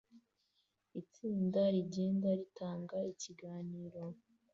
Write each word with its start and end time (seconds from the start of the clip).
Itsinda 1.01 1.61
rigenda 1.73 2.29
ritanga 2.39 2.97
ikiganiro 3.11 4.01